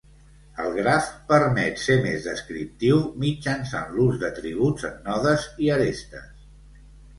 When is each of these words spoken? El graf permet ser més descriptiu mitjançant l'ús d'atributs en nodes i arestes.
El 0.61 0.69
graf 0.77 1.09
permet 1.31 1.77
ser 1.81 1.97
més 2.05 2.25
descriptiu 2.29 3.03
mitjançant 3.25 3.93
l'ús 3.99 4.19
d'atributs 4.25 4.89
en 4.93 4.99
nodes 5.11 5.49
i 5.69 5.73
arestes. 5.79 6.29